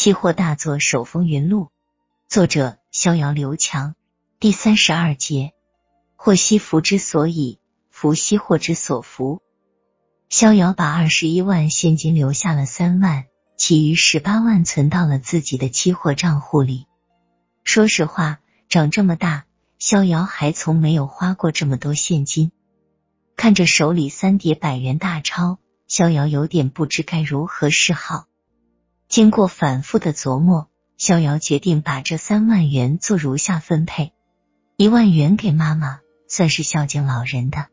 [0.00, 1.68] 期货大作手风云录，
[2.26, 3.94] 作者逍遥刘强，
[4.38, 5.52] 第三十二节。
[6.16, 7.60] 祸兮福之所以，
[7.90, 9.42] 福兮祸之所伏。
[10.30, 13.26] 逍遥把二十一万现金留下了三万，
[13.58, 16.86] 其余十八万存到了自己的期货账户里。
[17.62, 18.40] 说实话，
[18.70, 19.44] 长这么大，
[19.78, 22.52] 逍遥还从没有花过这么多现金。
[23.36, 28.29] 看着手里三叠百元大钞，逍遥有点不知该如何是好。
[29.10, 34.12] 经过反复的琢磨，逍遥决定把这三万元做如下分配：
[34.76, 37.64] 一万元给妈妈，算是孝敬老人的；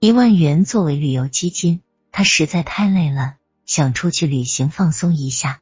[0.00, 3.34] 一万元作为旅游基金，他实在太累了，
[3.66, 5.58] 想出去旅行放松一下；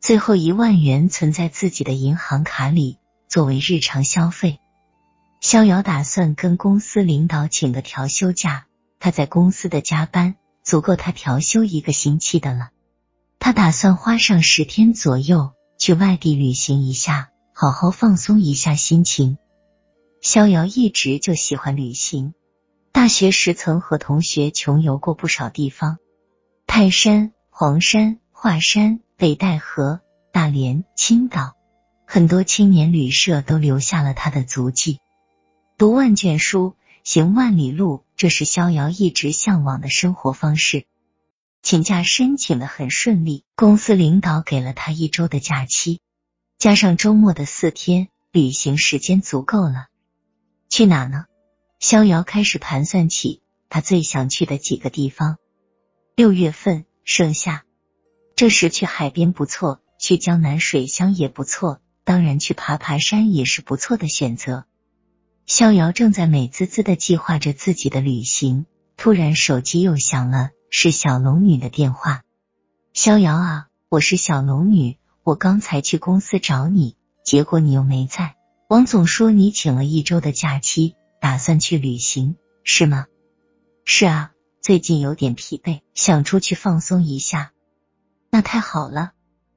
[0.00, 2.98] 最后一万元存在自己的银行卡里，
[3.28, 4.58] 作为日常消费。
[5.40, 8.66] 逍遥打算跟公司领导请个调休假，
[8.98, 12.70] 他在公司的加班足够他调休一个星期的了。
[13.48, 19.38] 他打算花上十天左右去外地旅行一下，好好放松一下心情。
[20.20, 22.34] 逍遥一直就喜欢旅行，
[22.92, 25.96] 大学时曾和同学穷游过不少地方：
[26.66, 31.54] 泰山、黄山、华山、北戴河、大连、青岛，
[32.06, 35.00] 很多青年旅社都留下了他的足迹。
[35.78, 40.84] 读万卷书，行万里路，这是逍遥一直向往的生活方式。
[41.70, 46.00] 请假申请的很顺利，公司领导给了他一周的假期，
[46.56, 49.88] 加上周末的四天，旅行时间足够了。
[50.70, 51.26] 去哪呢？
[51.78, 55.36] 逍遥开始盘算起他最想去的几个地方。
[56.16, 57.64] 六月份盛夏，
[58.34, 64.64] 这时去海边不错，去江南水乡也不错，当然去爬爬山也是不错的选择。
[65.44, 68.64] 逍遥正在美滋滋的计划着自己的旅行，
[68.96, 70.52] 突然手机又响了。
[70.70, 72.24] 是小龙女的电话，
[72.92, 78.36] 逍遥啊，我是小龙女，我刚才去公司找你，结果你又没在。
[78.68, 83.06] 王总说你请了一周的假期，打算去旅行，是吗？
[83.86, 87.52] 是啊，最近有点疲惫，想出去放松一下。
[88.30, 89.12] 那太好了，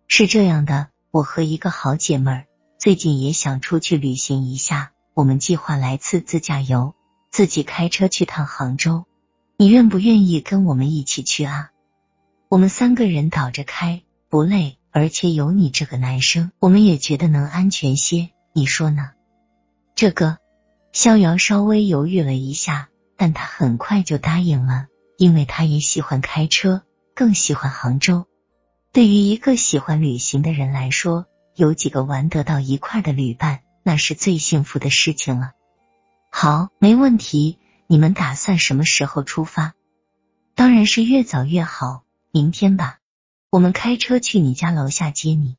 [0.07, 2.45] 是这样的，我和一个好姐妹儿
[2.79, 6.95] 最近也想出去旅行一下，我们计划来次自驾游，
[7.29, 9.03] 自己开车去趟杭州。
[9.61, 11.69] 你愿不愿意跟我们一起去啊？
[12.49, 18.31] 我们三个人倒着开，不累，而且有你这个男生，我们也觉得能安全些。
[18.53, 19.11] 你说呢？
[19.93, 20.39] 这个
[20.93, 24.87] 逍遥稍微犹豫了一下，但他很快就答应了，
[25.19, 26.81] 因为他也喜欢开车，
[27.13, 28.25] 更喜欢杭州。
[28.91, 35.51] 对于一个喜欢旅行的人来说，有几个玩得到一块的旅伴，那是最幸福的事情了。
[36.31, 37.59] 好，没问题。
[37.91, 39.73] 你们打算什么时候出发？
[40.55, 42.99] 当然是越早越好，明天吧。
[43.49, 45.57] 我们开车去你家楼下接你。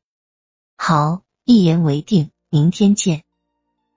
[0.75, 3.21] 好，一言为定，明天见。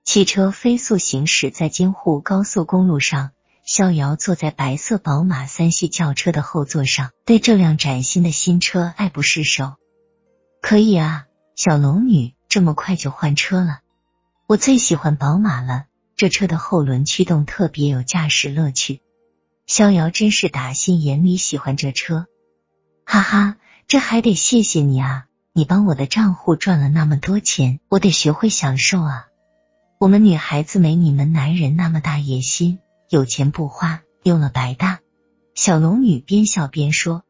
[0.04, 3.30] 汽车飞速行驶在京沪高速公路上，
[3.64, 9.76] 逍遥坐在白色宝马三系轿车的后座上，对这辆崭新的新车爱不释手。
[10.60, 13.78] 可以啊，小龙女，这么快就换车了？
[14.46, 15.86] 我最喜欢宝马了。
[16.16, 19.02] 这车的后轮驱动特别有驾驶乐趣，
[19.66, 22.24] 逍遥真是打心眼里喜欢这车，
[23.04, 23.56] 哈哈，
[23.86, 25.26] 这还得谢谢你啊！
[25.52, 29.26] 你帮我的账户赚了那么多钱，我得学会享受啊！
[29.98, 32.78] 我们女孩子没你们男人那么大野心，
[33.10, 35.00] 有钱不花，用了白搭。
[35.54, 37.24] 小龙女边笑边说：“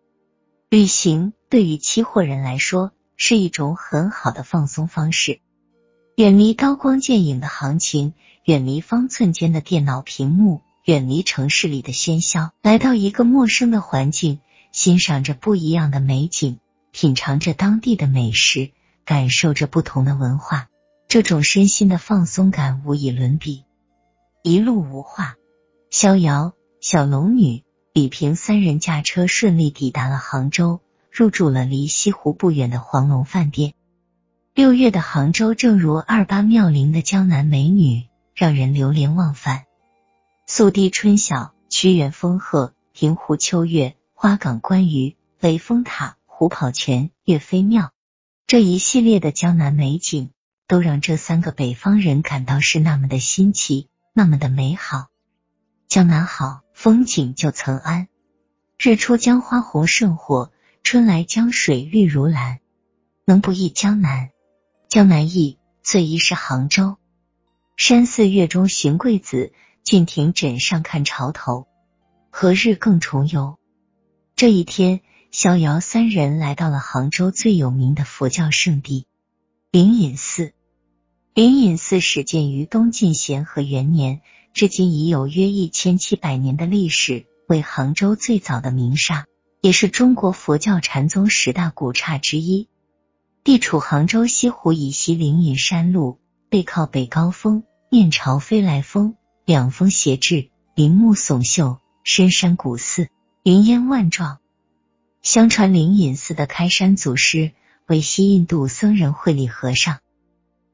[0.70, 5.41] 旅行对于期货人来说是一种很好的放松方式，
[6.16, 8.15] 远离刀光剑影的行情。”
[8.47, 14.38] 远离方寸间的电脑屏幕，远离城市里的喧嚣，来到一个陌生的环境，
[14.71, 16.60] 欣赏着不一样的美景，
[16.93, 18.71] 品尝着当地的美食，
[19.04, 20.69] 感受着不同的文化，
[21.09, 23.65] 这种身心的放松感无以伦比。
[24.44, 25.34] 一路无话，
[25.91, 30.78] 逍遥、小龙女、李平三人驾车顺利抵达了杭州，
[31.10, 33.74] 入住了离西湖不远的黄龙饭店。
[34.56, 38.06] 六月的杭州，正如二八妙龄的江南美女。
[38.34, 39.64] 让人流连忘返。
[40.47, 47.92] 宿堤春晓，曲园风荷，平湖秋月，花港观鱼，雷峰塔，虎跑泉，岳飞庙，
[48.47, 50.30] 这一系列的江南美景，
[50.66, 55.08] 都让这三个北方人感到是那么的新奇，那么的美好。
[55.86, 58.06] 江南好，风景就曾谙。
[58.78, 60.50] 日出江花红胜火，
[60.82, 62.60] 春来江水绿如蓝。
[63.26, 64.30] 能不忆江南？
[64.88, 66.97] 江南忆，最忆是杭州。
[67.77, 69.53] 山寺月中寻桂子，
[69.83, 71.66] 郡亭枕上看潮头。
[72.30, 73.59] 何日更重游？
[74.36, 75.00] 这一天，
[75.33, 79.06] 逍遥三人来到了杭州最有名的佛教圣地
[79.72, 80.54] 灵隐寺。
[81.34, 84.22] 灵隐寺始建于东晋咸和元年，
[84.54, 89.27] 至今已有约一千七百年的历史，为杭州最早的名刹，
[89.60, 92.68] 也是中国佛教禅宗十大古刹之一。
[93.47, 99.15] 地处杭州西湖以西灵隐山路，背靠北高峰，面朝飞来峰，
[99.45, 103.07] 两峰斜峙，林木耸秀，深山古寺，
[103.45, 104.39] 云烟万状。
[105.22, 107.53] 相传灵隐寺的开山祖师
[107.87, 109.99] 为西印度僧人慧理和尚。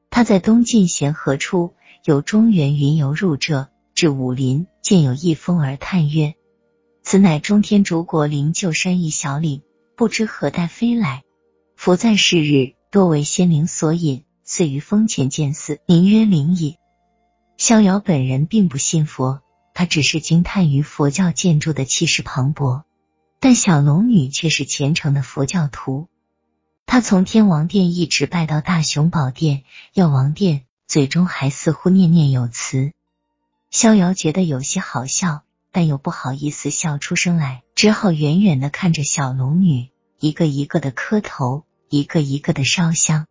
[0.09, 6.33] 他在东晋咸和初，由中原云游入浙，至武林，见有一峰而叹曰
[7.05, 9.61] ：“此乃中天竺国灵鹫山一小岭，
[9.95, 11.21] 不知何待飞来。
[11.83, 16.77] 佛在世日，多为仙灵所引，遂于峰前建寺，名曰灵隐。”
[17.59, 19.41] 逍遥本人并不信佛，
[19.73, 22.83] 他只是惊叹于佛教建筑的气势磅礴。
[23.41, 26.07] 但小龙女却是虔诚的佛教徒。
[26.85, 32.93] 他从天王殿一直拜到大雄宝殿、药王殿，嘴中还似乎念念有词。
[33.71, 35.41] 逍遥觉得有些好笑，
[35.73, 39.89] 但又不好意思笑出声来，只好远远的看着小龙女，
[40.21, 43.27] 一个一个的磕头，一个一个的烧香。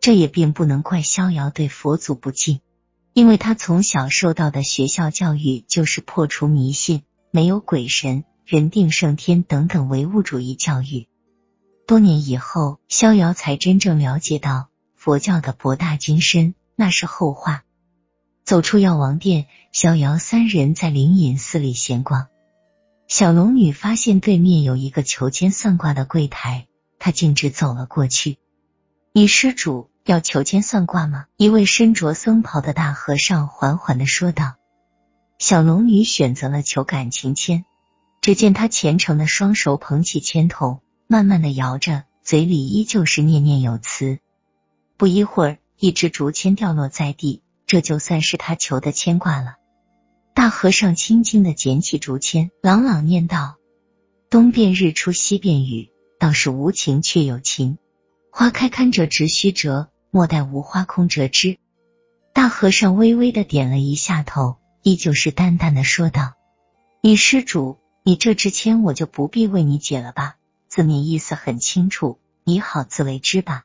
[0.00, 2.60] 这也并不能怪逍遥对佛祖不敬，
[3.12, 11.06] 因为他从小受到的学校教育就是破除迷信，没有鬼神、人定胜天等等唯物主义教育。
[11.86, 14.66] 多年以后，逍遥才真正了解到
[14.96, 17.62] 佛教的博大精深，那是后话。
[18.44, 22.26] 走出药王殿，逍遥三人在灵隐寺里闲逛。
[23.06, 26.66] 小龙女发现对面有一个求签算卦的柜台，
[26.98, 28.38] 他径直走了过去。
[29.12, 31.26] 你施主要求签算卦吗？
[31.36, 34.56] 一位身着僧袍的大和尚缓缓的说道。
[35.38, 37.64] 小龙女选择了求感情签，
[38.20, 40.80] 只见他虔诚的双手捧起签筒。
[41.08, 44.18] 慢慢的摇着，嘴里依旧是念念有词。
[44.96, 49.54] 不一会儿，一支竹签掉落在地，这就算是他求的牵挂了。
[50.34, 53.56] 大和尚轻轻的捡起竹签，朗朗念道
[54.30, 57.78] ：“东边日出西边雨，倒是无情却有情。
[58.30, 61.58] 花开堪折直须折，莫待无花空折枝。”
[62.34, 66.34] 大和尚微微的点了一下头，依旧是淡淡的说道
[67.00, 70.36] ：“你施主，你这支签我就不必为你解了吧。”
[70.68, 73.62] 字面意思很清楚，你好自为之吧。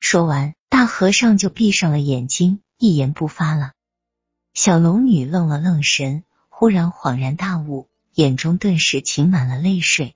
[0.00, 3.72] 说完，大和尚就闭上了眼睛，一言不发了。
[4.52, 10.14] 小龙女愣了愣神，忽然恍然大悟，眼中顿时噙满了泪水。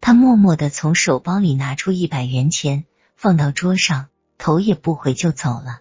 [0.00, 2.84] 他默默的从手包里拿出一百元钱，
[3.16, 4.08] 放到桌上，
[4.38, 5.80] 头也不回就走了。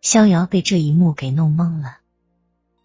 [0.00, 1.98] 逍遥被这一幕给弄懵了。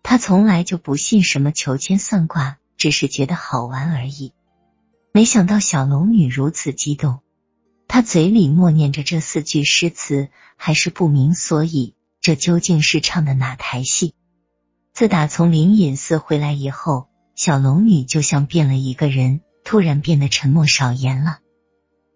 [0.04, 4.34] 他从来就不信什么求签算卦，只是觉得好玩而已。
[5.12, 7.20] 没想到小龙女如此激动，
[7.88, 11.94] 她嘴里默念着这四句诗词，还是不明所以。
[12.20, 14.14] 这究竟是唱的哪台戏？
[14.92, 21.40] 自打从灵隐寺回来以后，小龙女就像变了一个人，突然变得沉默少言了。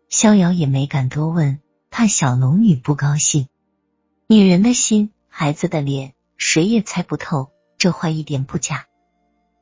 [0.08, 1.60] 逍遥也没敢多问，
[1.90, 3.50] 怕小龙女不高兴。
[4.28, 7.52] 女人的心，孩子的脸，谁也猜不透。
[7.78, 8.86] 这话一点不假。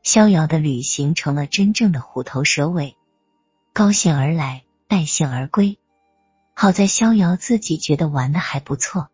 [0.04, 2.96] 逍遥的旅行成了真正的虎头蛇尾。
[3.74, 5.80] 高兴而来，败兴而归。
[6.54, 9.10] 好在逍遥自己觉得玩的还不错，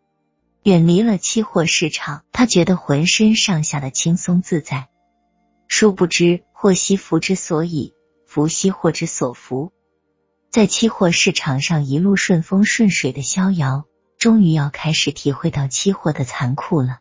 [0.64, 4.88] 远离了期货市场，他觉得浑身上下的轻松自在。
[5.66, 7.94] 殊不知，祸兮福之所以，
[8.36, 9.72] 福兮祸之所伏。
[10.50, 13.86] 在期货市场上一路顺风顺水的逍遥，
[14.18, 16.98] 终于要开始体会到期货的残酷了。